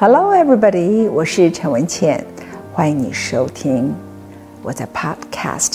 [0.00, 1.10] Hello, everybody！
[1.10, 2.24] 我是陈文茜，
[2.72, 3.94] 欢迎你收听
[4.62, 5.74] 我在 Podcast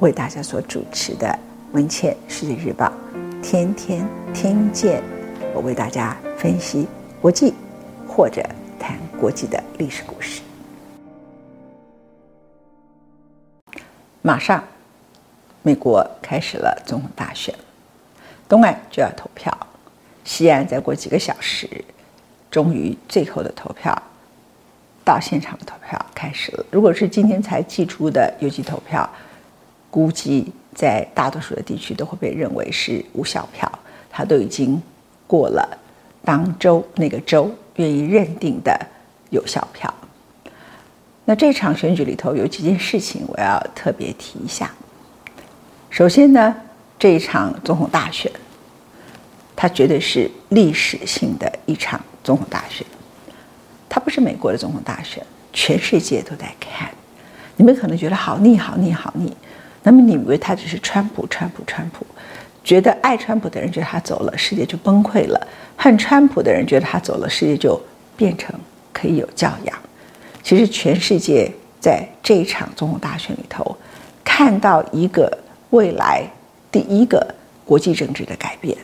[0.00, 1.26] 为大家所主持的
[1.72, 2.92] 《文茜世界日报》，
[3.40, 5.02] 天天听见
[5.54, 6.86] 我为大家分析
[7.18, 7.54] 国际
[8.06, 8.46] 或者
[8.78, 10.42] 谈国际的历史故事。
[14.20, 14.62] 马上，
[15.62, 17.54] 美国开始了总统大选，
[18.46, 19.56] 东岸就要投票，
[20.24, 21.82] 西岸再过几个小时。
[22.52, 24.00] 终于，最后的投票
[25.02, 26.66] 到现场的投票开始了。
[26.70, 29.08] 如果是今天才寄出的邮寄投票，
[29.90, 33.66] 估计在大多数的地区都会被认为是无效票，
[34.10, 34.80] 它都已经
[35.26, 35.66] 过了
[36.22, 38.78] 当州那个州愿意认定的
[39.30, 39.92] 有效票。
[41.24, 44.70] 那这场选举里头有几件事情我要特别提一下。
[45.88, 46.54] 首先呢，
[46.98, 48.30] 这一场总统大选，
[49.56, 51.98] 它绝对是历史性的一场。
[52.22, 52.86] 总统大选，
[53.88, 56.88] 它不是美国的总统大选，全世界都在看。
[57.56, 59.36] 你们可能觉得好腻、好腻、好腻。
[59.82, 62.06] 那么你以为他只是川普、川普、川普？
[62.64, 65.38] 觉得爱川普的人觉得他走了，世界就崩溃了；
[65.76, 67.80] 恨川普的人觉得他走了，世界就
[68.16, 68.54] 变成
[68.92, 69.76] 可以有教养。
[70.42, 71.50] 其实全世界
[71.80, 73.76] 在这一场总统大选里头，
[74.24, 75.36] 看到一个
[75.70, 76.24] 未来
[76.70, 77.34] 第一个
[77.64, 78.78] 国际政治的改变，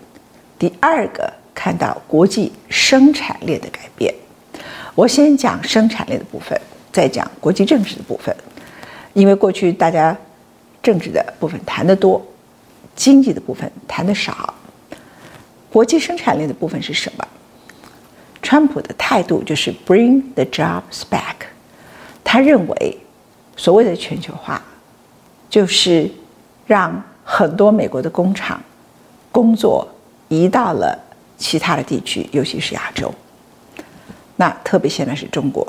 [0.59, 1.33] 第二个。
[1.59, 4.15] 看到国际生产链的改变，
[4.95, 6.57] 我先讲生产链的部分，
[6.93, 8.33] 再讲国际政治的部分。
[9.13, 10.17] 因为过去大家
[10.81, 12.25] 政治的部分谈得多，
[12.95, 14.55] 经济的部分谈得少。
[15.69, 17.27] 国际生产链的部分是什么？
[18.41, 21.49] 川普的态度就是 “bring the jobs back”。
[22.23, 22.97] 他认为，
[23.57, 24.63] 所谓的全球化，
[25.51, 26.09] 就是
[26.69, 28.63] 让很多美国的工厂
[29.33, 29.89] 工作
[30.29, 31.07] 移到了。
[31.39, 33.15] 其他的地区，尤其是亚洲，
[34.37, 35.67] 那特别现在是中国，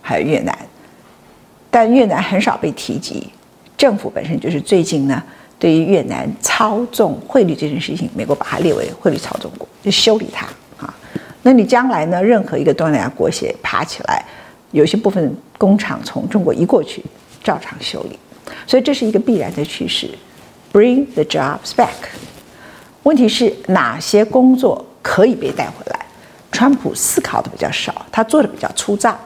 [0.00, 0.56] 还有越南，
[1.70, 3.30] 但越南很少被提及。
[3.76, 5.22] 政府本身就是最近呢，
[5.58, 10.46] 对于越南操纵汇率这件事情，美国把它列为汇率操纵国，就修理它
[10.78, 10.94] 啊。
[11.42, 14.24] 那你将来呢，任何一个东南亚国协爬起来，
[14.70, 17.04] 有些部分工厂从中国移过去，
[17.44, 18.18] 照常修理。
[18.66, 20.08] 所以这是一个必然的趋势
[20.72, 21.90] ，Bring the jobs back。
[23.06, 26.06] 问题是哪些工作可以被带回来？
[26.50, 29.16] 川普思考的比较少，他做的比较粗糙。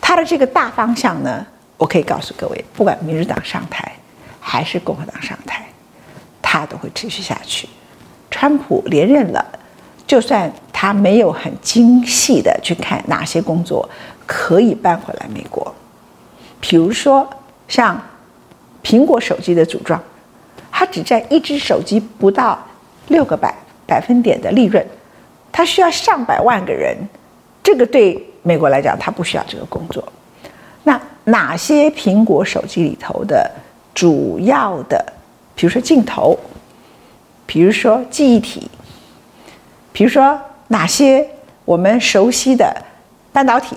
[0.00, 1.44] 他的这个大方向呢，
[1.76, 3.92] 我可以告诉各位，不管民主党上台
[4.38, 5.66] 还是共和党上台，
[6.40, 7.68] 他都会持续下去。
[8.30, 9.44] 川普连任了，
[10.06, 13.88] 就算他没有很精细的去看哪些工作
[14.28, 15.74] 可以搬回来美国，
[16.60, 17.28] 比如说
[17.66, 18.00] 像
[18.84, 20.00] 苹果手机的组装，
[20.70, 22.56] 他只占一只手机不到。
[23.08, 23.54] 六个百
[23.86, 24.84] 百分点的利润，
[25.50, 26.96] 他需要上百万个人，
[27.62, 30.02] 这个对美国来讲，他不需要这个工作。
[30.84, 33.50] 那哪些苹果手机里头的
[33.94, 35.12] 主要的，
[35.54, 36.38] 比如说镜头，
[37.44, 38.70] 比如说记忆体，
[39.92, 41.28] 比如说哪些
[41.64, 42.74] 我们熟悉的
[43.32, 43.76] 半导体，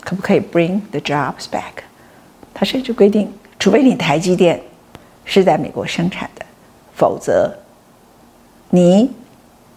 [0.00, 1.82] 可不可以 bring the jobs back？
[2.54, 4.60] 他甚至规定，除非你台积电
[5.24, 6.39] 是在美国生产的。
[7.00, 7.50] 否则，
[8.68, 9.10] 你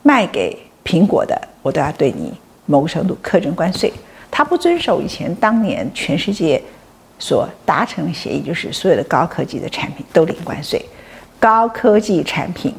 [0.02, 2.34] 卖给苹果的，我都要对你
[2.66, 3.94] 某个程度课征关税。
[4.30, 6.62] 他不遵守以前当年全世界
[7.18, 10.86] 所达成的协议，就是所有的高科技的产品都零关税，
[11.40, 12.76] 高科技产品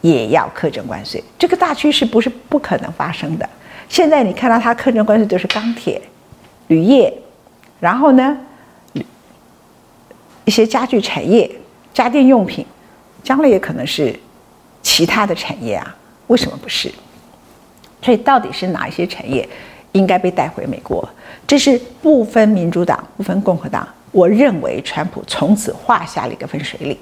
[0.00, 1.22] 也要课征关税。
[1.38, 3.46] 这个大趋势不是不可能发生的。
[3.90, 6.00] 现在你看到它课征关税都是钢铁、
[6.68, 7.12] 铝业，
[7.80, 8.34] 然后呢，
[10.46, 11.50] 一些家具产业、
[11.92, 12.64] 家电用品。
[13.24, 14.14] 将来也可能是
[14.82, 15.96] 其他的产业啊？
[16.28, 16.92] 为什么不是？
[18.00, 19.48] 所以到底是哪一些产业
[19.92, 21.08] 应该被带回美国？
[21.46, 26.98] 这是不分民主党、不分共和党，我认为川普从此画下了一个分水岭。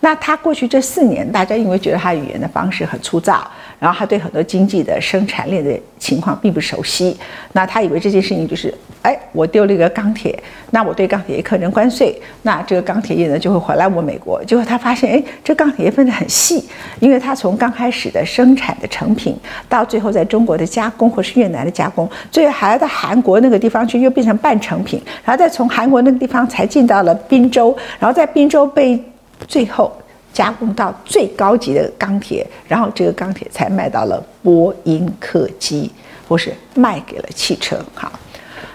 [0.00, 3.46] 那他过去这四年，大家因为觉得他语言的方式很粗糙，
[3.78, 7.16] 然后他对很多经济的生产链的情况并不熟悉，
[7.52, 8.72] 那他以为这件事情就是，
[9.02, 10.36] 哎，我丢了一个钢铁，
[10.70, 14.42] 那我对钢铁业课征关税，那这个钢铁业呢就会回来我美国。
[14.44, 16.68] 结果他发现，哎，这钢铁业分得很细，
[17.00, 19.36] 因为他从刚开始的生产的成品，
[19.68, 29.02] 到最后在中国的加工或是越南的加工，最后还要到韩国那个地方去，又变成半成品，然后再从韩国那个地方才进到了滨州，然后在滨州被。
[29.46, 29.92] 最后
[30.32, 35.90] 加工到最高级的钢铁，然后这个钢铁才卖到了波音客机，
[36.28, 37.78] 或是卖给了汽车。
[37.94, 38.10] 哈，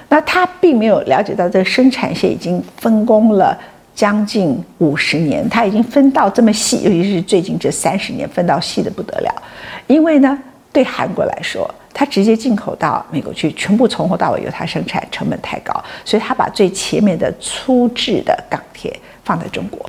[0.10, 3.58] 那他并没有了解到这个生产线已经分工了
[3.96, 9.44] 将近五十年，他已经分到这么细，尤其是最近这三十年分到细得不得了。
[9.88, 10.38] 因为呢，
[10.72, 15.72] 对韩国来说，它直接进口到美国去，全部从头到尾由它生产，成本太高，
[16.04, 19.88] 所以它把最前面的粗制的钢铁放在中国。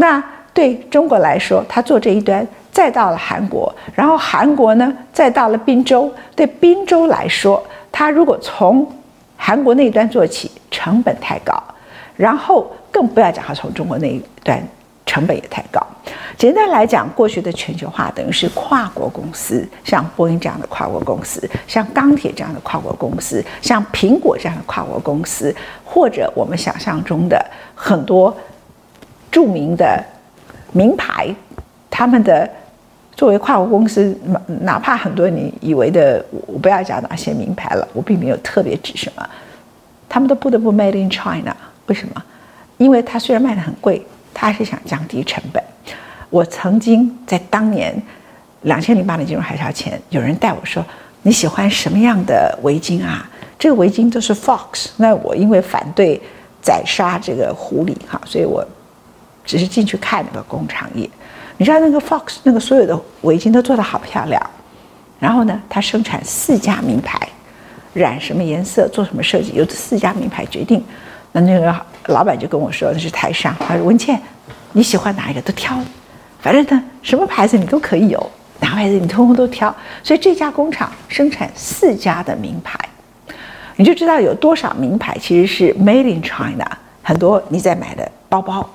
[0.00, 0.22] 那
[0.54, 6.10] 对中国来说，他做这一端，再到了韩国，然后韩国呢，再到了滨州。
[6.34, 7.62] 对滨州来说，
[7.92, 8.90] 他如果从
[9.36, 11.62] 韩国那一端做起，成本太高，
[12.16, 14.58] 然后更不要讲他从中国那一端。
[15.06, 15.84] 成本也太高。
[16.36, 25.52] 简单来讲，过去的全球化等于是跨国公司，像波音这样的跨国公司，像钢铁这样的跨国公司，像苹果这样的跨国公司，
[25.84, 27.44] 或者我们想象中的
[27.74, 28.32] 很多
[29.30, 30.04] 著名的
[30.72, 31.34] 名牌，
[31.88, 32.48] 他们的
[33.16, 34.16] 作为跨国公司，
[34.62, 39.28] 哪怕很多你以为的，我不要讲哪些名牌了，我并没有特别指什么，
[40.08, 41.56] 他们都不得不 made in China。
[41.86, 42.22] 为什么？
[42.78, 44.04] 因为它虽然卖的很贵。
[44.32, 45.62] 他是想降低成本。
[46.30, 47.92] 我曾经在当年
[48.62, 50.82] 两千零八年金融海啸前，有人带我说
[51.22, 53.28] ：“你喜欢什么样的围巾啊？”
[53.58, 54.86] 这个围巾都是 Fox。
[54.96, 56.18] 那我因为反对
[56.62, 58.66] 宰杀这个狐狸哈，所以我
[59.44, 61.08] 只是进去看那个工厂业。
[61.56, 64.40] 你知道那个 Fox 那个所有的围巾都做得好漂亮。
[65.18, 67.18] 然后呢，他生产四家名牌，
[67.92, 70.84] 染什么颜色，做什么设计，由这四家名牌决定。
[71.32, 71.74] 那那个。
[72.06, 74.20] 老板就跟我说：“那是台商。”他说：“文倩，
[74.72, 75.78] 你喜欢哪一个都挑，
[76.40, 79.72] 反正呢，什么牌子你都可以有，哪牌子你通通都挑。”
[80.02, 82.76] 所以这家工厂生产四家的名牌，
[83.76, 86.66] 你就知道有多少名牌其实是 Made in China。
[87.02, 88.68] 很多你在买的包包，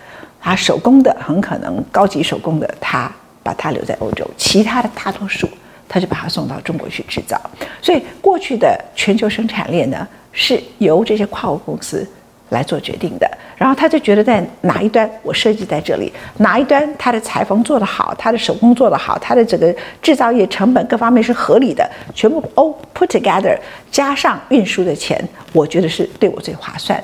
[0.46, 3.12] 它手工的很可能高级手工的，他
[3.42, 5.50] 把它留在欧洲，其他的大多数
[5.90, 7.40] 他就把它送到中国去制造。
[7.82, 12.08] 所以过去的全球生产链呢，是由这些跨国公司。
[12.50, 13.28] 来做决定的，
[13.58, 23.58] 然后他就觉得在哪一端我设计在这里，哪一端他的裁缝做得好，他的手工做得好，他的整个制造业成本各方面是合理的，全部 all put together
[23.92, 25.20] 加上运输的钱，
[25.54, 27.04] 我觉得是对我最划算。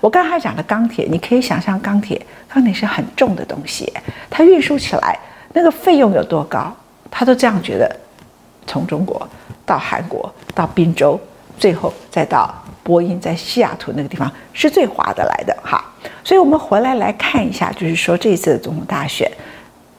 [0.00, 3.92] 我刚才讲的钢铁，你可以想象钢铁，钢铁是很重的东西，
[4.28, 5.18] 它运输起来
[5.52, 6.74] 那个费用有多高，
[7.10, 7.96] 他都这样觉得，
[8.66, 9.28] 从中国
[9.64, 11.20] 到韩国到宾州，
[11.58, 12.54] 最后再到。
[12.84, 15.82] 波音在西雅图那个地方是最划得来的哈，
[16.22, 19.26] 所以我们回来来看一下，就是说这一次的总统大选，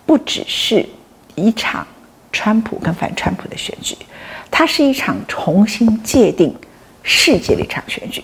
[0.06, 0.88] 不只是
[1.34, 1.88] 一场
[2.32, 3.98] 川普跟反川普的选举，
[4.52, 6.56] 它是一场重新界定
[7.02, 8.24] 世界的一场选举。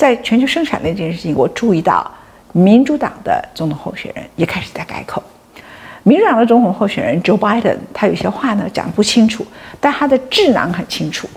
[0.00, 2.10] 在全球生产那件事情，我注意到
[2.52, 5.22] 民主党的总统候选人也开始在改口。
[6.04, 9.46] 民主党的总统候选人 Joe Biden，他有些话呢讲不清楚，
[9.78, 11.28] 但他的智囊很清楚。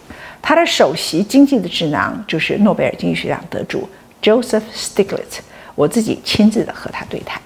[0.42, 3.90] 他的首席经济的智囊就是诺贝尔经济学奖得主
[4.22, 5.42] Joseph Stiglitz。
[5.76, 7.42] 我自己亲自的和他对谈。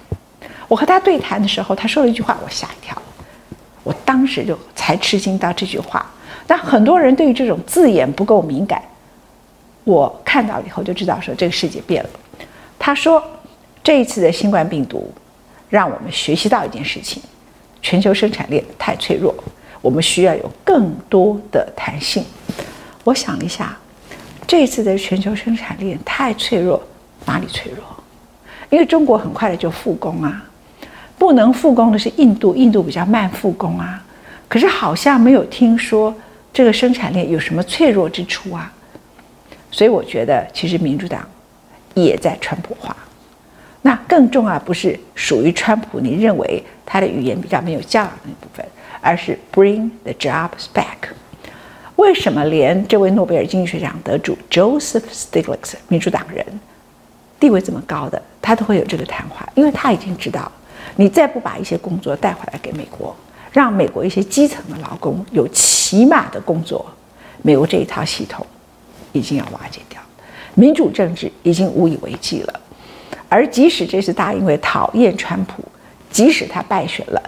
[0.68, 2.96] 我和他对谈的时候，他说了一句话，我吓一跳。
[3.82, 6.06] 我当时就才吃惊到这句话。
[6.46, 8.80] 但很多人对于这种字眼不够敏感。
[9.88, 12.10] 我看到以后就知道说这个世界变了。
[12.78, 13.22] 他说，
[13.82, 15.10] 这一次的新冠病毒
[15.70, 17.22] 让我们学习到一件事情：
[17.80, 19.34] 全球生产链太脆弱，
[19.80, 22.22] 我们需要有更多的弹性。
[23.02, 23.74] 我想一下，
[24.46, 26.82] 这一次的全球生产链太脆弱，
[27.24, 27.82] 哪里脆弱？
[28.68, 30.44] 因为中国很快的就复工啊，
[31.16, 34.04] 不能复工的是印度，印度比较慢复工啊。
[34.48, 36.14] 可是好像没有听说
[36.52, 38.70] 这个生产链有什么脆弱之处啊。
[39.78, 41.24] 所以我觉得，其实民主党
[41.94, 42.96] 也在川普化。
[43.82, 48.66] 那更重要不是属于川普，你认为他的语言比较没有教养那部分，
[49.00, 51.12] 而是 Bring the jobs back。
[51.94, 56.44] 为什么连这位诺贝尔经济学奖得主 Joseph Stiglitz 民主党人
[57.38, 59.48] 地位这么高的，他都会有这个谈话？
[59.54, 60.50] 因为他已经知道，
[60.96, 63.14] 你再不把一些工作带回来给美国，
[63.52, 66.84] 让美国一些基层的劳工有起码的工作，
[67.42, 68.44] 美国这一套系统
[69.12, 70.00] 已经要瓦解掉，
[70.54, 72.60] 民主政治已经无以为继了。
[73.28, 75.62] 而即使这次大因为讨厌川普，
[76.10, 77.22] 即使他败选了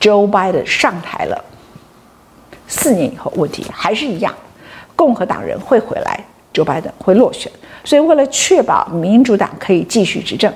[0.00, 1.44] ，Joe Biden 上台了。
[2.66, 4.34] 四年以后，问题还是一样，
[4.94, 6.20] 共和党人会回来
[6.52, 7.50] ，Joe Biden 会落选。
[7.82, 10.52] 所以，为了确保民主党可以继续执政，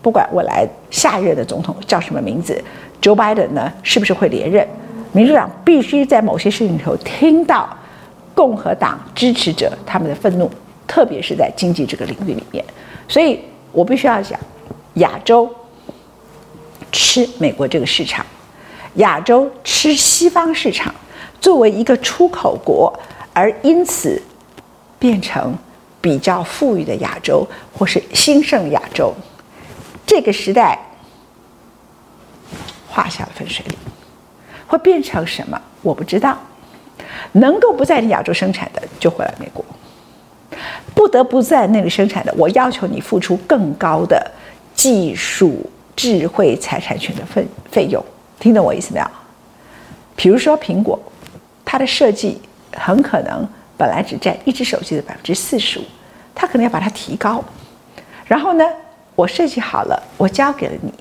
[0.00, 2.62] 不管未来下一任的总统叫什么名字
[3.02, 4.64] ，Joe Biden 呢是不是会连任，
[5.10, 7.76] 民主党必须在某些事情里头听到
[8.36, 10.48] 共和党支持者他们的愤怒，
[10.86, 12.62] 特别是在经济这个领域里面。
[13.08, 13.40] 所以
[13.72, 14.38] 我必须要讲，
[14.94, 15.52] 亚洲
[16.92, 18.24] 吃美国这个市场，
[18.96, 20.94] 亚洲吃西方市场。
[21.38, 22.92] 作为一个出口国，
[23.32, 24.20] 而因此
[24.98, 25.54] 变成
[26.00, 29.14] 比较富裕的亚洲，或是兴盛亚洲，
[30.06, 30.78] 这个时代
[32.88, 33.78] 画下了分水岭，
[34.66, 35.60] 会变成什么？
[35.82, 36.36] 我不知道。
[37.32, 39.64] 能够不在亚洲生产的就回来美国，
[40.94, 44.30] 不得不在那里生产的，我要求你付出更高的
[44.74, 48.02] 技术、智慧财产权的费费用。
[48.38, 49.06] 听懂我意思没有？
[50.14, 50.98] 比如说苹果，
[51.64, 52.40] 它的设计
[52.72, 55.82] 很可能本来只占一只手机的百分之四十五，
[56.34, 57.42] 它可能要把它提高。
[58.26, 58.64] 然后呢，
[59.14, 60.92] 我设计好了，我交给了你，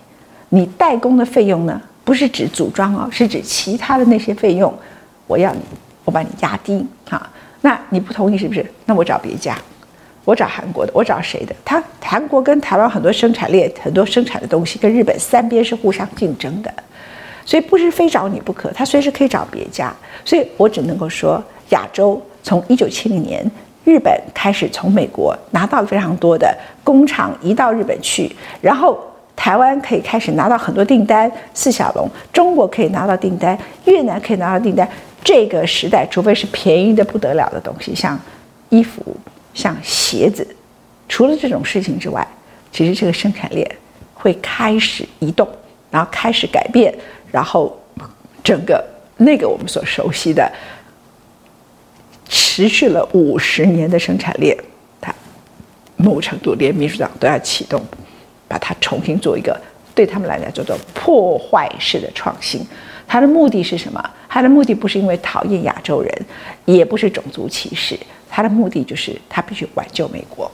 [0.49, 4.73] 你代工的费用呢，不是指组装哦，是指其他的那些费用，
[5.27, 5.61] 我要你。
[6.05, 7.29] 我把你压低，哈，
[7.62, 8.65] 那你不同意是不是？
[8.85, 9.57] 那我找别家，
[10.24, 11.55] 我找韩国的，我找谁的？
[11.65, 16.74] 他韩国跟台湾很多生产链、很多生产的东西跟日本三边是互相竞争的，
[17.43, 19.93] 所以不是非找你不可，他随时可以找别家。
[20.24, 23.43] 所以我只能够说，亚洲从一九七零年
[23.83, 29.00] 日本开始从美国拿到非常多的工厂移到日本去，然后
[29.35, 34.88] 台湾可以开始拿到很多订单，四小龙，中国可以拿到订单，越南可以拿到订单。
[35.25, 38.17] 这个时代，除非是便宜的不得了的东西，像
[38.70, 39.03] 衣服、
[39.55, 40.48] 像鞋子，
[41.10, 42.25] 除了这种事情之外，
[42.72, 43.67] 其实这个生产链
[44.13, 45.50] 会开始移动，
[45.89, 46.94] 然后开始改变，
[47.32, 47.75] 然后
[48.44, 48.86] 整个
[49.17, 50.48] 那个我们所熟悉的
[52.29, 54.55] 持续了五十年的生产链，
[55.01, 55.12] 它
[55.96, 57.84] 某程度连民主党都要启动，
[58.48, 59.60] 把它重新做一个
[59.96, 62.63] 对他们来讲叫做破坏式的创新。
[63.07, 64.03] 他的目的是什么？
[64.27, 66.25] 他的目的不是因为讨厌亚洲人，
[66.65, 67.97] 也不是种族歧视，
[68.29, 70.51] 他的目的就是他必须挽救美国。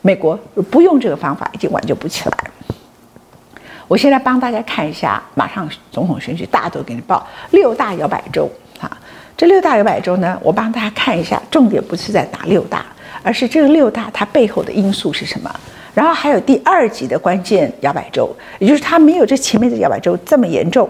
[0.00, 0.38] 美国
[0.70, 2.38] 不用这个方法，已经挽救不起来。
[3.86, 8.48] 我现在帮大家看一下，马上总统选举，大家都给你报六大摇摆州
[8.80, 8.96] 啊。
[9.36, 12.86] 这六大摇摆州呢，我帮大家看一下，重点不是在哪六大，
[13.22, 15.52] 而是这个六大它背后的因素是什么。
[15.94, 20.88] 然后还有第二级的关键摇摆州，也就是它没有这前面的摇摆州这么严重。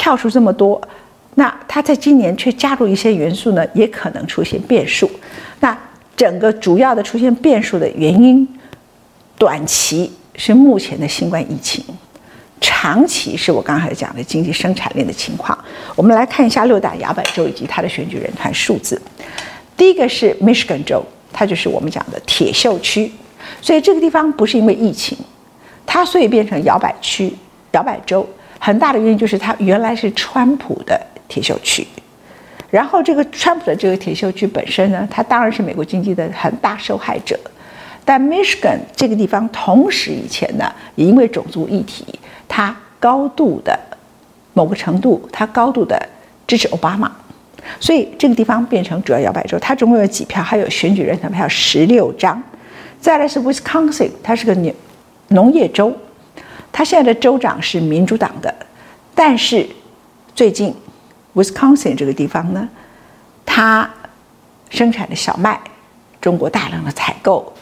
[0.00, 0.80] 票数这么多，
[1.34, 5.08] 那他在今年却加入一些元素呢，也可能出现变数。
[5.60, 5.76] 那
[6.16, 8.48] 整个主要的出现变数的原因，
[9.36, 11.84] 短期是目前的新冠疫情，
[12.62, 15.56] 长期是我刚才讲的经济生产链的情况。
[15.94, 18.98] 我们来看一下六大摇摆州以及它的选举人团数字。
[19.76, 23.12] 第一个是 Michigan 州，它就是我们讲的铁锈区，
[23.60, 25.18] 所以这个地方不是因为疫情，
[25.84, 27.30] 它所以变成摇摆区、
[27.72, 28.26] 摇摆州。
[28.60, 31.86] 很大的原因就是它原来是川普的铁锈区，
[32.70, 37.36] 然后这个川普的这个铁锈区本身呢，它当然是美国经济的很大受害者。
[38.04, 42.04] 但 Michigan 这个地方同时以前呢，也因为种族议题，
[42.46, 43.78] 它高度的
[44.52, 46.00] 某个程度，它高度的
[46.46, 47.10] 支持奥巴马，
[47.78, 49.58] 所以这个地方变成主要摇摆州。
[49.58, 50.42] 它总共有几票？
[50.42, 52.42] 还有选举人团票十六张。
[53.00, 54.74] 再来是 Wisconsin，它是个农
[55.28, 55.96] 农业州。
[56.72, 58.54] 他现在的州长是民主党的，
[59.14, 59.68] 但是
[60.34, 60.74] 最近
[61.34, 62.68] ，Wisconsin 这个地方呢，
[63.44, 63.88] 他
[64.70, 65.60] 生产的小麦，
[66.20, 67.52] 中国大量的采购，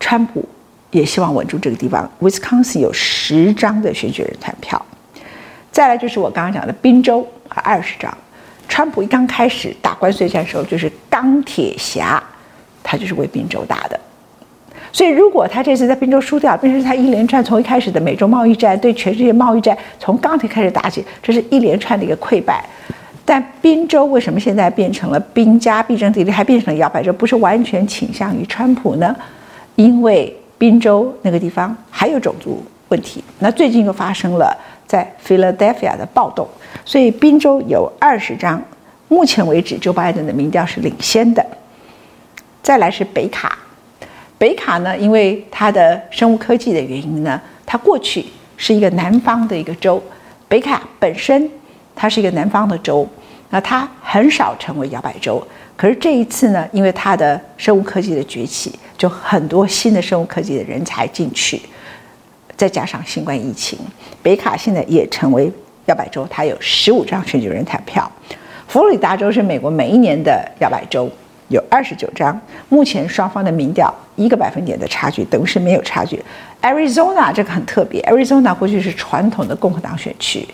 [0.00, 0.48] 川普
[0.90, 2.10] 也希望稳住这个地方。
[2.20, 4.84] Wisconsin 有十张的选举人团票，
[5.70, 8.16] 再来就是我刚刚讲的宾州啊，二十张。
[8.68, 12.20] 川普一刚开始打关税战的时候，就是钢铁侠，
[12.82, 14.00] 他就是为宾州打的。
[14.96, 22.64] 所以，如果他这次在宾州输掉，变成他一连串从一开始的美洲贸易战对全世界贸易战，从钢铁开始打起，这是一连串的一个溃败。
[23.22, 29.14] 但宾州为什么现在变成了兵家必争之地，还变成了摇摆州，不是完全倾向于川普呢？
[29.74, 33.22] 因为宾州那个地方还有种族问题。
[33.40, 36.48] 那最近又发生了在 Philadelphia 的暴动，
[36.86, 38.62] 所以宾州有二十张，
[39.08, 41.44] 目前为止，Joe Biden 的民调是领先的。
[42.62, 43.58] 再来是北卡。
[44.38, 48.24] 北卡呢，因为它的生物科技的原因呢，它过去
[48.56, 50.02] 是一个南方的一个州。
[50.48, 51.50] 北卡本身
[51.94, 53.08] 它是一个南方的州，
[53.50, 55.42] 那它很少成为摇摆州。
[55.76, 61.60] 可是这一次呢，因为它的生物科技的崛起，就很多新的生物科技的人才进去，
[62.56, 63.78] 再加上新冠疫情，
[64.22, 65.50] 北卡现在也成为
[65.86, 68.10] 摇摆州，它有十五张选举人团票。
[68.68, 71.10] 佛罗里达州是美国每一年的摇摆州。
[71.48, 72.38] 有二十九张，
[72.68, 76.20] 目前双方的民调一个百分点的差距，等于是没有差距。
[76.60, 80.46] Arizona 这个很特别，Arizona 过去是传统的共和党选区，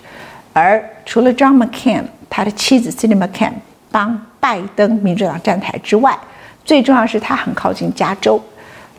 [0.53, 3.53] 而除了 John McCain 他的妻子 Cindy McCain
[3.91, 6.19] 帮拜登民主党站台之外，
[6.65, 8.41] 最重要是他很靠近加州，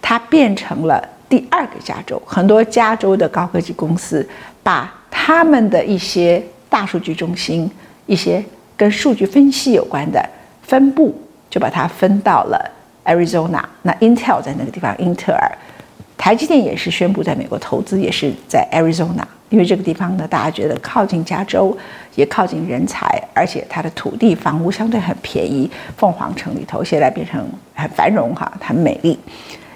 [0.02, 2.20] 他变成了第二个加州。
[2.26, 4.28] 很多加州的高科技公司
[4.64, 7.70] 把他们的一些大数据中心、
[8.08, 8.44] 一些
[8.76, 10.28] 跟数据分析有关的
[10.64, 11.16] 分布。
[11.54, 12.72] 就把它分到了
[13.06, 15.52] Arizona，那 Intel 在那个地方，英特尔，
[16.18, 21.78] 台积电也是宣布在美国投资，也是在 Arizona，因为这个地方呢，大家觉得靠近加州，
[22.16, 25.70] 也靠近人才，而且它的土地、房屋相对很便宜。
[25.96, 29.20] 凤凰城里头现在变成很繁荣哈，很美丽。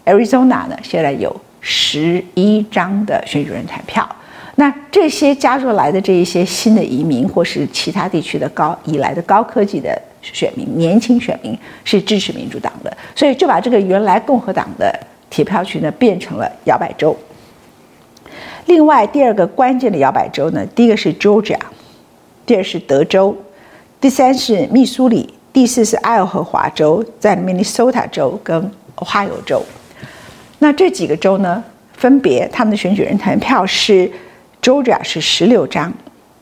[0.03, 4.09] Arizona 呢，现在有十一张的选举人团票。
[4.55, 10.01] 那这些加入来的这一些新的移民，或是其他地区的高以来的高科技的
[10.33, 14.93] 选民、年轻选民，是支持民主党的，所以就把这个原来共和党的
[15.29, 17.15] 铁票区呢，变成了摇摆州。
[18.65, 21.59] 另外，第二个关键的摇摆州呢，第一个是 Georgia，
[22.45, 23.35] 第二是德州，
[24.01, 29.63] 第三是密苏里，第四是爱荷华州，在 Minnesota 州跟 Ohio 州。
[30.59, 34.11] 那这几个州呢，分别他们的选举人团票是。
[34.59, 35.93] Georgia 是十六张，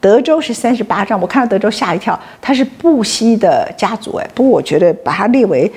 [0.05, 1.19] 德州是三十八张。
[1.19, 4.29] 我看到德州吓一跳，它是布希的家族哎。
[4.35, 5.71] 不过我觉得把它列为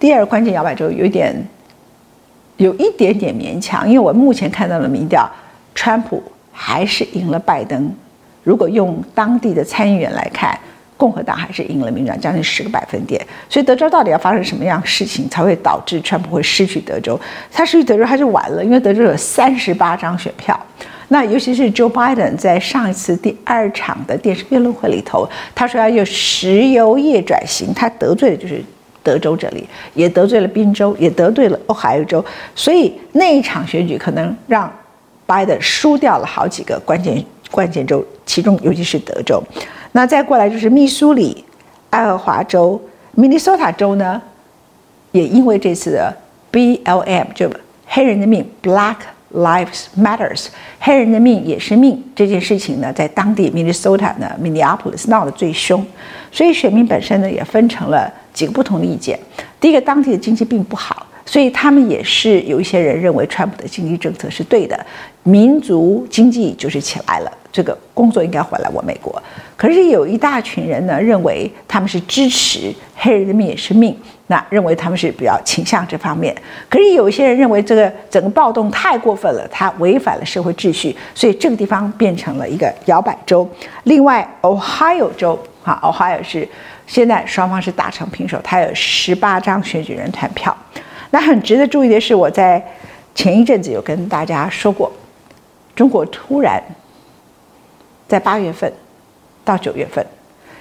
[0.00, 1.36] 第二关键摇摆州有一点，
[2.56, 5.30] 有一点点勉强，因为我目前看到的民调，
[5.74, 7.94] 川普还是赢了拜登。
[8.42, 10.58] 如果用当地的参议员来看，
[10.96, 13.20] 共和党还是赢了民主党将近十个百分点。
[13.50, 17.20] 所以德州到底要发生什么样的事情才会导致川普会失去德州？
[17.52, 20.58] 他失去德州他就完了，因为德州有三十八张选票。
[21.14, 28.60] 那尤其是 Joe Biden 在上一次第二场的电视辩论会里头，他说要用石油业转型，他得罪的就是
[29.00, 32.24] 德州这里，也得罪了宾州，也得罪了俄亥俄州，
[32.56, 34.68] 所以那一场选举可能让
[35.24, 39.40] Biden 输掉了好几个关键关键州，其中尤其是德州。
[39.92, 41.44] 那再过来就是密苏里、
[41.90, 44.20] 爱荷华州、明尼苏达州呢，
[45.12, 46.12] 也因为这次的
[46.50, 47.48] BLM 就
[47.86, 48.96] 黑人的命 Black。
[49.34, 50.46] Lives matters，
[50.78, 52.00] 黑人的命也是命。
[52.14, 55.84] 这件事情呢，在当地 Minnesota 呢，Minneapolis 闹得最凶，
[56.30, 59.18] 所以选民本身呢也分成了几个不同的意见。
[59.60, 64.86] 第一个，当地的经济并不好，所以他们也是有一些人认为川普的经济政策是对的，
[65.24, 69.20] 民族经济就是起来了，这个工作应该回来我美国。
[69.56, 73.96] 可是有一大群人呢，认为他们是支持黑人的命也是命。
[74.26, 76.34] 那认为他们是比较倾向这方面，
[76.70, 83.46] 可是有一些人认为这个整个暴动太过分了，它违反了社会秩序，所以这个地方变成了一个摇摆州。
[83.82, 86.48] 另外，Ohio 州，哈，Ohio 是
[86.86, 90.56] 现在双方是打成平手，它有十八张选举人团票。
[91.10, 92.64] 那很值得注意的是，我在
[93.14, 94.90] 前一阵子有跟大家说过，
[95.76, 96.62] 中国突然
[98.08, 98.72] 在八月份
[99.44, 100.04] 到九月份。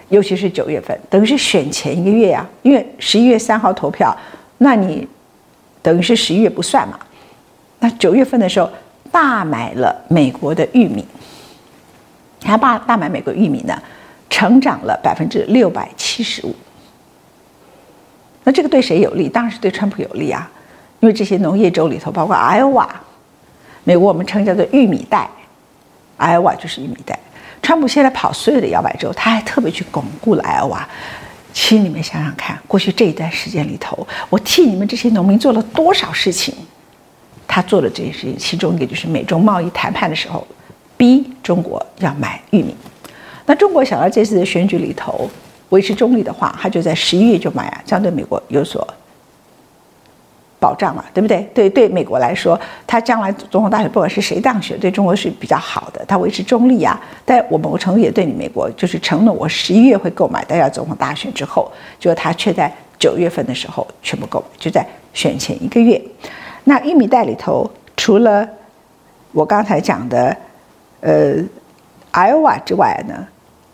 [0.09, 4.15] 尤其是九月份，等于是选前一个月呀，因为十一月三号投票，
[4.59, 5.07] 那你
[5.81, 6.99] 等于是十一月不算嘛。
[7.79, 8.69] 那九月份的时候，
[9.11, 11.03] 大买了美国的玉米，
[12.41, 13.81] 他大大买美国玉米呢，
[14.29, 16.53] 成长了百分之六百七十五。
[18.43, 19.29] 那这个对谁有利？
[19.29, 20.49] 当然是对川普有利啊，
[20.99, 22.87] 因为这些农业州里头，包括 Iowa，
[23.83, 25.29] 美国我们称叫做玉米带
[26.17, 27.17] ，Iowa 就是玉米带。
[27.63, 30.87] 川普现在跑所有的摇摆州，他还特别去巩固了艾奥瓦。
[31.53, 36.53] 请你们想想看，过去这一段时间里头，我替你们这些农民做了多少事情？
[37.47, 40.45] 他做了这些事情，其中一个就是美中贸易谈判的时候，
[40.97, 42.75] 逼中国要买玉米。
[43.45, 45.29] 那中国想要这次的选举里头
[45.69, 48.85] 维持中立的话，他就在十一月就买啊，这样对美国有所。
[50.63, 51.45] 保障嘛，对不对？
[51.53, 56.97] 对对，美国来说，他将来总统大选不管是谁当选，对中国是比较好的，他维持中立啊。
[57.25, 66.01] 但我某程度也对你美国就是承诺，我十一月会购买，但要总统大选之后，就他却在九月份的时候全部购买，就在选前一个月。
[66.63, 68.47] 那玉米袋里头，除了
[69.33, 70.33] 我刚才讲的
[71.01, 71.35] 呃
[72.13, 73.27] ，Iowa 之外呢，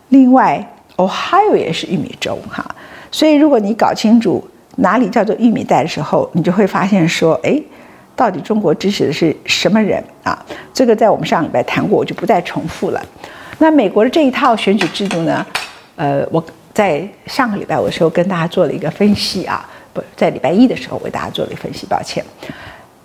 [0.08, 2.66] 另外 Ohio 也是玉米州哈。
[3.12, 4.44] 所以如果你搞清楚。
[4.76, 7.60] 哪里叫做玉米袋的时候，你就会发现说，哎，
[8.16, 10.38] 到底中国支持的是什么人啊？
[10.72, 13.04] 这个在我们上礼拜谈过，我就不再重复了。
[13.58, 15.44] 那美国的这一套选举制度呢？
[15.96, 22.24] 呃，我在上个礼拜我的时候跟大家做了一个分析啊，不在礼拜一的时候为大家做了一个分析，抱歉。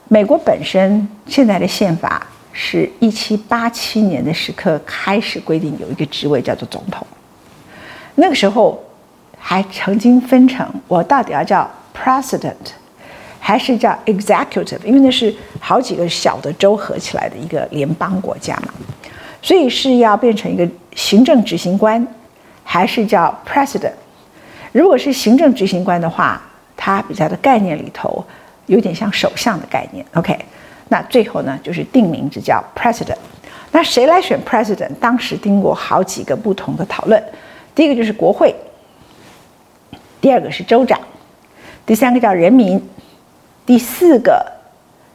[0.07, 7.05] 美国本身现在的宪法是一七八七年的时刻开始规定有一个职位叫做总统，
[8.13, 8.81] 那个时候。
[9.47, 12.55] 还曾经分成，我到底要叫 president，
[13.39, 14.83] 还是叫 executive？
[14.83, 18.73] 因为那是好几个小的州合起来的一个联邦国家嘛，
[19.43, 22.05] 所以是要变成一个行政执行官，
[22.63, 23.91] 还是叫 president？
[24.71, 26.41] 如果是行政执行官的话，
[26.75, 28.25] 它比较的概念里头
[28.65, 30.03] 有点像首相的概念。
[30.15, 30.35] OK，
[30.89, 33.15] 那最后呢就是定名字叫 president。
[33.71, 34.89] 那谁来选 president？
[34.99, 37.23] 当时经过好几个不同的讨论，
[37.75, 38.51] 第一个就是国会。
[40.25, 40.99] 第二个是州长，
[41.85, 42.81] 第三个叫人民，
[43.63, 44.43] 第四个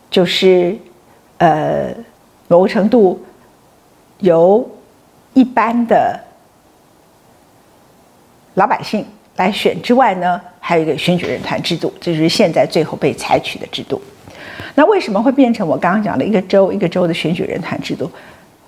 [0.09, 0.79] 就是
[1.39, 1.93] 呃
[2.47, 3.21] 某个程度
[4.21, 4.71] 由
[5.35, 6.21] 一般的
[8.55, 14.01] 老百姓来选之外呢，还有一个选举人团制度，这就是现在最后被采取的制度。
[14.77, 18.09] 那为什么会变成我刚刚讲的一个州一个州的选举人团制度？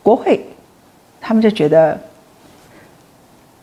[0.02, 0.44] 国会
[1.20, 1.96] 他们就觉得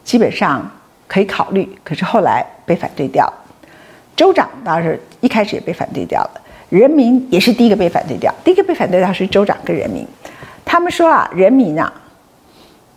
[0.05, 0.71] 基本上
[1.09, 3.33] 可以考虑，可是后来被反对掉了。
[4.15, 8.33] 州长当时一开始也被反对掉了，人民也是第一个被反对掉。
[8.43, 10.05] 第一个被反对掉是州长跟人民，
[10.63, 11.91] 他们说啊，人民啊，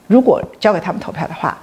[0.06, 1.56] 如果交给他们投票的话，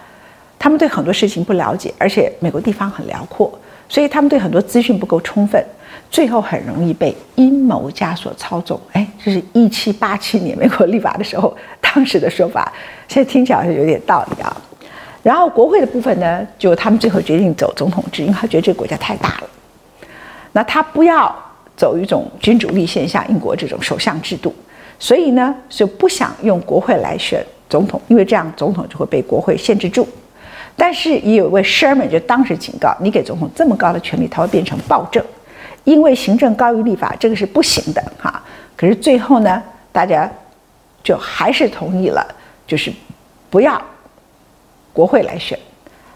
[0.57, 3.53] 他们对很多事情不了解，而且美国地方很辽阔，
[3.87, 5.63] 所以他们对很多资讯不够充分。
[6.11, 8.79] 最后很容易被阴谋家所操纵。
[8.93, 12.71] 哎，这是一七八七年美国立法的时候，当时的说法，
[13.07, 14.55] 现在听起来好像有点道理啊。
[15.21, 19.43] 然后国会的部分呢，就他们最后决定走总统制，因为他觉得这个国家太大了。
[20.51, 21.35] 那他不要
[21.75, 24.53] 走一种君主立宪，像英国这种首相制度，
[24.97, 30.07] 所以呢，就不想用国会来选总统，因为这样总统就会被国会限制住。
[30.75, 35.23] 但是也有一位 Sherman 就当时警告，你给总统这么高的权力，他会变成暴政。
[35.83, 38.41] 因为行政高于立法，这个是不行的哈。
[38.77, 40.29] 可是最后呢，大家
[41.03, 42.25] 就还是同意了，
[42.65, 42.91] 就是
[43.49, 43.81] 不要
[44.99, 45.57] 国会来选，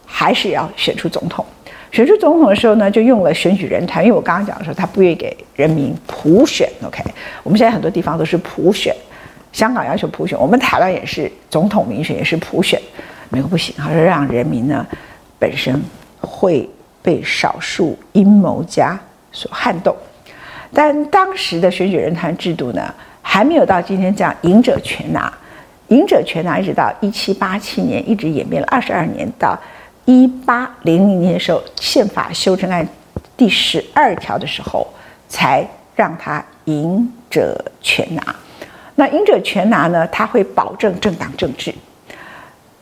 [0.05, 1.45] 还是要选出总统。
[1.89, 4.03] 选出总统的时候呢，就用了选举人团。
[4.03, 6.69] 因为我刚刚讲的时候，他不愿意给人民普选。
[6.83, 7.01] OK，
[7.43, 8.93] 我们现在很多地方都是普选，
[9.53, 12.77] 香港要求普选，我们台湾也是总统民选，也是普选。
[13.29, 14.85] 美国不行，还是让人民呢
[15.39, 15.81] 本身
[16.19, 16.69] 会
[17.01, 18.99] 被少数阴谋家。
[19.35, 19.95] 所撼动，
[20.71, 25.33] 但当时的选举人团制度呢，还没有到今天这样赢者全拿。
[25.93, 29.55] 赢者全拿一直到一七八七年，一直演变了二十二年，到
[30.05, 32.85] 一八零零年的时候，宪法修正案
[33.37, 34.87] 第十二条的时候，
[35.29, 35.63] 才
[35.95, 38.35] 让他赢者全拿。
[38.95, 41.71] 那赢者全拿呢，他会保证政党政治。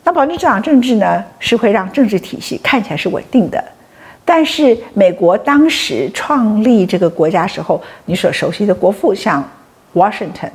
[0.06, 3.62] 那保证政党政治呢，是会让政治体系看起来是稳定的。
[4.24, 9.43] 但是美国当时创立这个国家时候，你所熟悉的国父像
[9.93, 10.52] Washington，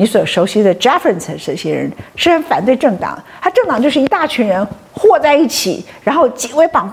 [0.00, 6.88] 你所熟悉的 Jefferson 这些人是很反对政党，他政党就是一大群人和在一起，然后结为帮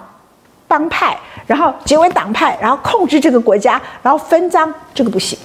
[0.67, 1.15] 帮派，
[1.45, 5.37] 然后结为党派，然后控制这个国家，然后分赃，这个不行。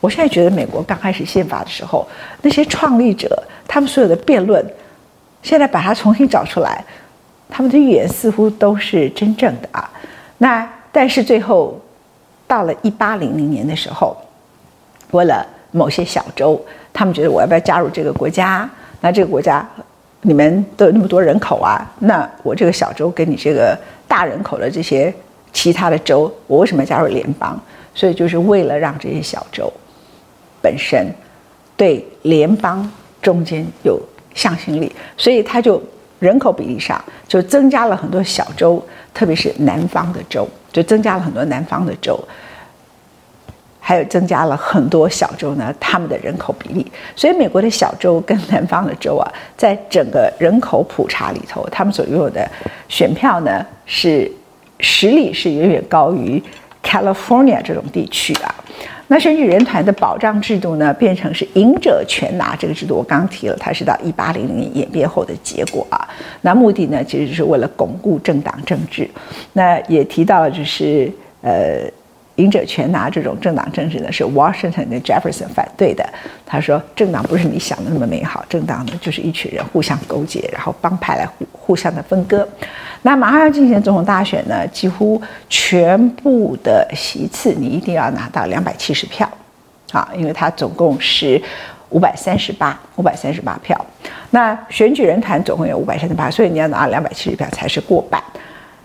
[0.00, 2.08] 我现在觉得美国刚开始宪法的时候，
[2.40, 4.64] 那些创立者他们所有的辩论，
[5.42, 6.82] 现在把它重新找出来。
[7.50, 9.90] 他们的预言似乎都是真正的啊，
[10.38, 11.78] 那但是最后
[12.46, 14.16] 到了一八零零年的时候，
[15.10, 16.58] 为了某些小州，
[16.92, 18.68] 他们觉得我要不要加入这个国家？
[19.00, 19.68] 那这个国家
[20.22, 25.12] 你们都有那么多人口啊，那我这个小州跟你这个大人口的这些
[25.52, 27.60] 其他的州，我为什么要加入联邦？
[27.94, 29.72] 所以就是为了让这些小州
[30.62, 31.06] 本身
[31.76, 32.88] 对联邦
[33.20, 34.00] 中间有
[34.34, 35.82] 向心力，所以他就。
[36.20, 38.82] 人口比例上就增加了很多小州，
[39.12, 42.18] 特别是南方的州，就增加了很多南方的州，
[43.86, 46.90] 还有增加了很多小州呢，他们的人口比例。
[47.14, 52.50] 所以美国的小州跟南方的州啊，在整个人口普查里头，他们所拥有的
[52.88, 54.32] 选票呢，是
[54.80, 56.42] 实力是远远高于
[56.82, 58.54] California 这种地区啊。
[59.08, 62.96] 那选举人团的保障制度呢，变成是赢者全拿这个制度。
[62.96, 66.08] 我刚提了，它是到一八零零年演变后的结果啊。
[66.40, 69.06] 那目的呢，其实就是为了巩固政党政治。
[69.52, 71.84] 那也提到了，就是呃，
[72.36, 76.04] 赢者全拿这种政党政治呢，是 Washington 跟 Jefferson 反对的。
[76.44, 82.46] 他说，政党不是你想的那么美好，政党呢就是一群人互相勾结，然后帮派来互互相的分割。
[83.02, 89.28] 那马上要进行总统大选呢，几乎全部的席次你一定要拿到两百七十票，
[89.92, 91.40] 啊，因为它总共是
[91.90, 93.78] 五百三十八，五百三十八票。
[94.30, 98.20] 那选举人团总共有五百三十八，所以你要拿到两百七十票才是过半，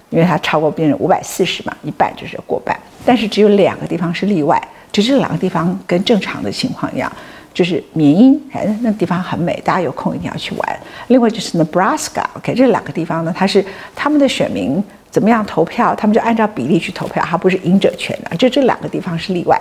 [0.10, 2.78] 因为它超过病人五百四十嘛，一半就是过半。
[3.06, 7.12] 但是只有两个地方是例外，就这两个地方跟正常的情况一样。
[7.52, 10.80] 就是缅因，哎，那地方很美，大家有空一定要去玩。
[11.08, 18.38] 另外就是 Nebraska，OK，这两个地方呢，它是他们的选民怎么样投票，他们就按照比例去投票，它不是赢者全拿。
[18.38, 19.60] 就这两个地方是例外。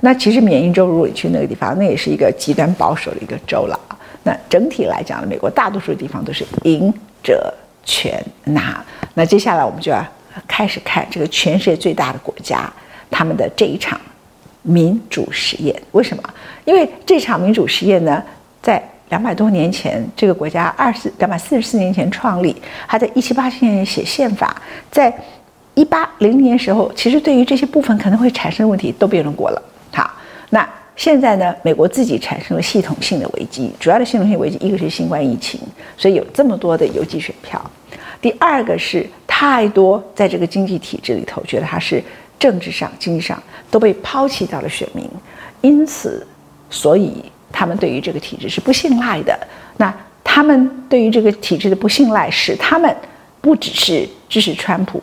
[0.00, 3.80] 那其实缅因州，如果你去那个地方，那也是一个极端保守的一个州了。
[4.22, 6.92] 那整体来讲呢，美国大多数地方都是赢
[7.24, 7.52] 者
[7.84, 8.84] 全拿。
[9.14, 10.04] 那接下来我们就要
[10.46, 12.72] 开始看这个全世界最大的国家，
[13.10, 14.00] 他们的这一场。
[14.64, 16.22] 民主实验，为什么？
[16.64, 18.22] 因为这场民主实验呢，
[18.62, 22.54] 在两百多年前，这个国家二十两百四十四年前创立，
[22.86, 25.12] 还在一七八七年写宪法，在
[25.74, 29.60] 一八零零年时候，其实对于这些部分可能会产生问题都辩论过了。
[29.92, 30.08] 好，
[30.50, 35.58] 那现在呢，美国自己产生了系统性的危机，主要的系统性危机，一个是新冠疫情，
[35.96, 37.58] 所以有这么多的邮寄选票；
[38.20, 42.02] 第二个是太多在这个经济体制里头，觉得他是
[42.38, 45.08] 政治上、经济上都被抛弃到了选民，
[45.62, 46.26] 因此，
[46.68, 49.38] 所以他们对于这个体制是不信赖的。
[49.78, 52.94] 那他们对于这个体制的不信赖，使他们
[53.40, 55.02] 不只是支持川普，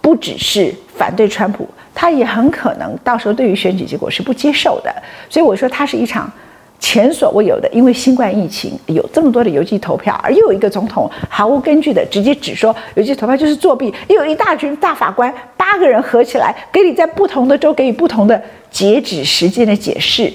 [0.00, 1.68] 不只是反对川普。
[1.94, 4.94] 他也很可能到时候对于选举结果是不接受的，
[5.28, 6.30] 所以我说它是一场
[6.78, 20.32] 前所未有的，因为新冠疫情有这么多的邮寄投票，而又有一个总统毫无根据的直接指说邮寄投票就是作弊，又有一大群大法官八个人合起来给你在不同的州给予不同的截止时间的解释，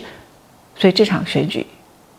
[0.76, 1.66] 所以这场选举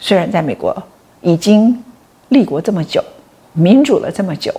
[0.01, 0.77] 虽然在美国
[1.21, 1.83] 已经
[2.31, 3.05] 立国这么久，
[3.53, 4.53] 民主了这么久，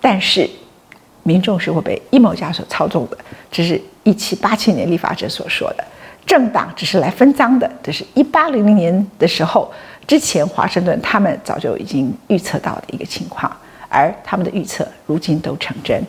[0.00, 0.48] 但是。
[1.24, 3.18] 民众是会被阴谋家所操纵的，
[3.50, 5.84] 这是一七八七年立法者所说的。
[6.24, 9.70] 政党只是来分赃的，这是一八零零年的时候
[10.06, 13.54] 之前，华盛顿他们早就已经预测到的一个情况，
[13.88, 16.00] 而他们的预测如今都成真。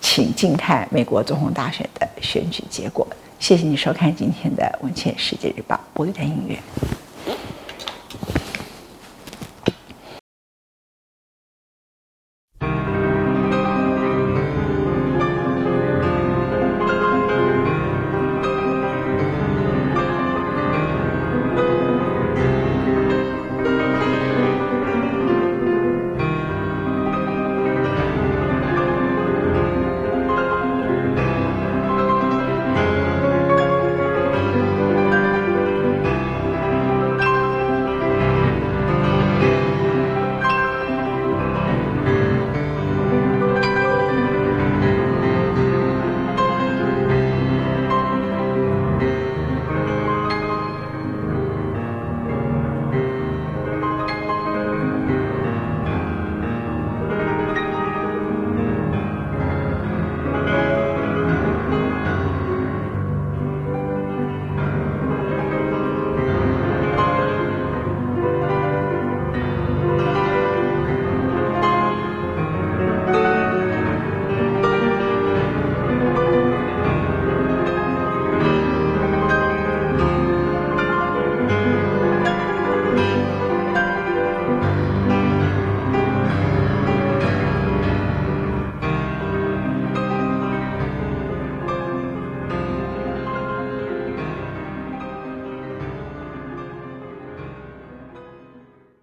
[0.00, 3.06] 请静看美国总统大选的选举结果。
[3.38, 6.58] 谢谢你收看今天的《文茜世界日报》播一段音乐。